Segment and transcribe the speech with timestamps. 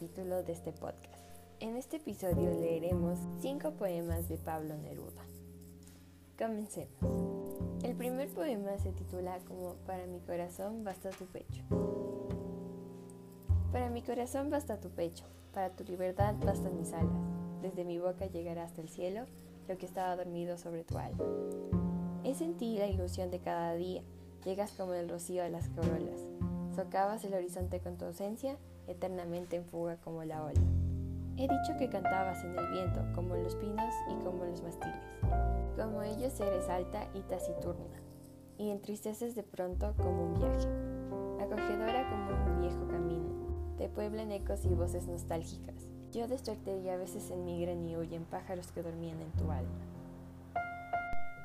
[0.00, 1.22] capítulo de este podcast.
[1.60, 5.20] En este episodio leeremos cinco poemas de Pablo Neruda.
[6.38, 6.88] Comencemos.
[7.82, 11.62] El primer poema se titula como Para mi corazón basta tu pecho.
[13.72, 17.12] Para mi corazón basta tu pecho, para tu libertad bastan mis alas.
[17.60, 19.26] Desde mi boca llegará hasta el cielo
[19.68, 21.24] lo que estaba dormido sobre tu alma.
[22.24, 24.00] Es en ti la ilusión de cada día,
[24.46, 26.22] llegas como el rocío a las corolas.
[26.80, 30.62] Socavas el horizonte con tu ausencia, eternamente en fuga como la ola.
[31.36, 35.04] He dicho que cantabas en el viento, como los pinos y como los mastiles.
[35.76, 38.00] Como ellos eres alta y taciturna,
[38.56, 40.68] y entristeces de pronto como un viaje.
[41.44, 43.28] Acogedora como un viejo camino,
[43.76, 45.86] te pueblan ecos y voces nostálgicas.
[46.12, 49.84] Yo desperté y a veces emigran y huyen pájaros que dormían en tu alma.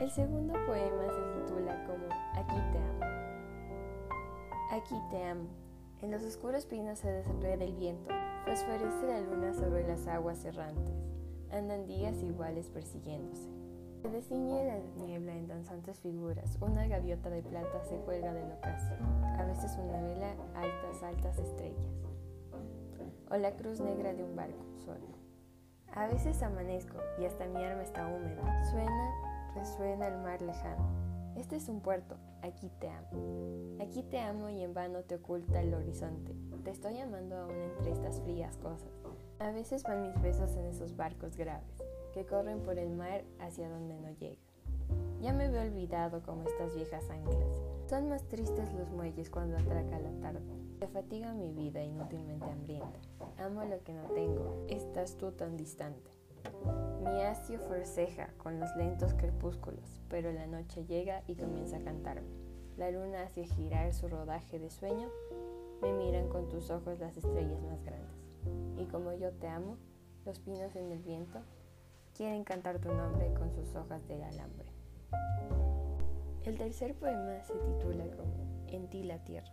[0.00, 2.06] El segundo poema se titula como
[2.36, 3.25] Aquí te amo.
[4.70, 5.48] Aquí te amo.
[6.02, 8.12] En los oscuros pinos se desenreda el viento,
[8.44, 10.94] fosforece la luna sobre las aguas errantes.
[11.52, 13.48] Andan días iguales persiguiéndose.
[14.02, 16.58] Se desciñe la niebla en danzantes figuras.
[16.60, 18.94] Una gaviota de plata se cuelga del ocaso.
[19.38, 21.86] A veces una vela, altas, altas estrellas.
[23.30, 25.06] O la cruz negra de un barco solo.
[25.94, 28.64] A veces amanezco y hasta mi arma está húmeda.
[28.70, 29.14] Suena,
[29.54, 30.88] resuena el mar lejano.
[31.36, 33.08] Este es un puerto, aquí te amo.
[33.86, 36.34] Aquí te amo y en vano te oculta el horizonte.
[36.64, 38.90] Te estoy amando aún entre estas frías cosas.
[39.38, 43.68] A veces van mis besos en esos barcos graves, que corren por el mar hacia
[43.68, 44.42] donde no llega.
[45.20, 47.62] Ya me veo olvidado como estas viejas anclas.
[47.88, 50.42] Son más tristes los muelles cuando atraca la tarde.
[50.80, 52.98] Te fatiga mi vida inútilmente hambrienta.
[53.38, 54.66] Amo lo que no tengo.
[54.68, 56.10] Estás tú tan distante.
[57.04, 62.55] Mi astio forceja con los lentos crepúsculos, pero la noche llega y comienza a cantarme.
[62.76, 65.08] La luna hace girar su rodaje de sueño,
[65.80, 68.16] me miran con tus ojos las estrellas más grandes.
[68.76, 69.76] Y como yo te amo,
[70.24, 71.40] los pinos en el viento
[72.14, 74.66] quieren cantar tu nombre con sus hojas de alambre.
[76.44, 79.52] El tercer poema se titula como En ti la tierra.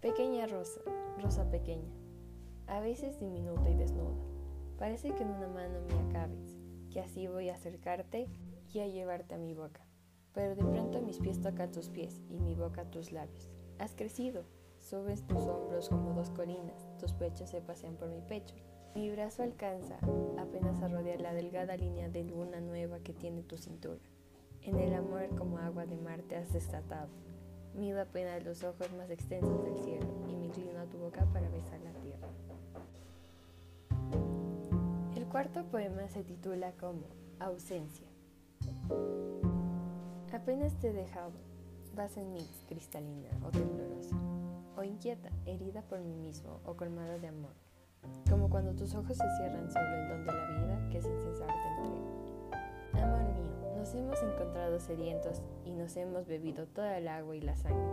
[0.00, 0.80] Pequeña rosa,
[1.20, 1.92] rosa pequeña,
[2.66, 4.32] a veces diminuta y desnuda
[4.78, 6.58] Parece que en una mano me acabes,
[6.90, 8.28] que así voy a acercarte
[8.72, 9.86] y a llevarte a mi boca.
[10.34, 13.50] Pero de pronto mis pies tocan tus pies y mi boca tus labios.
[13.78, 14.44] Has crecido,
[14.80, 18.54] subes tus hombros como dos colinas, tus pechos se pasean por mi pecho.
[18.94, 19.96] Mi brazo alcanza
[20.38, 24.00] apenas a rodear la delgada línea de luna nueva que tiene tu cintura.
[24.62, 27.08] En el amor como agua de mar te has desatado.
[27.74, 31.48] Mido apenas los ojos más extensos del cielo y me inclino a tu boca para
[31.48, 32.28] besar la tierra
[35.32, 37.06] cuarto poema se titula como
[37.40, 38.06] Ausencia.
[40.32, 41.32] Apenas te he dejado,
[41.94, 44.16] vas en mí, cristalina o temblorosa,
[44.78, 47.52] o inquieta, herida por mí mismo o colmada de amor,
[48.30, 51.48] como cuando tus ojos se cierran sobre el don de la vida que sin cesar
[51.48, 53.04] te entrega.
[53.04, 57.54] Amor mío, nos hemos encontrado sedientos y nos hemos bebido toda el agua y la
[57.54, 57.84] sangre.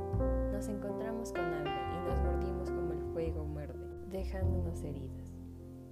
[0.54, 5.34] Nos encontramos con hambre y nos mordimos como el fuego muerde, dejándonos heridas.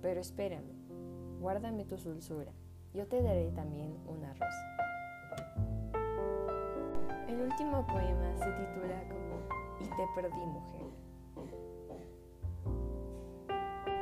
[0.02, 0.72] Pero espérame,
[1.42, 2.54] guárdame tu dulzura,
[2.94, 4.77] yo te daré también una rosa.
[7.60, 9.42] Último poema se titula como
[9.82, 10.88] Y te perdí mujer.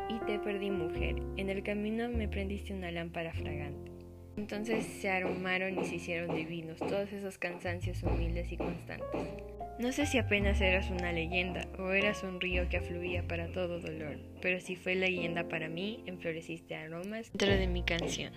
[0.09, 3.93] Y te perdí mujer, en el camino me prendiste una lámpara fragante.
[4.35, 9.21] Entonces se aromaron y se hicieron divinos todos esos cansancios humildes y constantes.
[9.79, 13.79] No sé si apenas eras una leyenda o eras un río que afluía para todo
[13.79, 18.33] dolor, pero si fue leyenda para mí, enfloreciste aromas dentro de mi canción.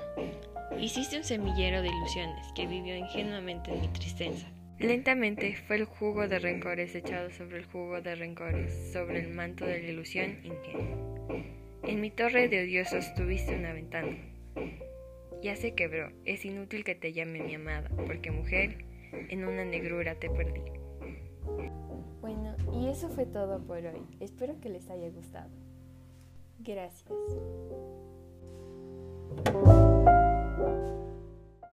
[0.81, 4.47] Hiciste un semillero de ilusiones que vivió ingenuamente en mi tristeza.
[4.79, 9.67] Lentamente fue el jugo de rencores echado sobre el jugo de rencores, sobre el manto
[9.67, 11.45] de la ilusión ingenua.
[11.83, 14.17] En mi torre de odiosos tuviste una ventana.
[15.43, 20.15] Ya se quebró, es inútil que te llame mi amada, porque mujer, en una negrura
[20.15, 20.63] te perdí.
[22.21, 24.03] Bueno, y eso fue todo por hoy.
[24.21, 25.51] Espero que les haya gustado.
[26.61, 27.13] Gracias.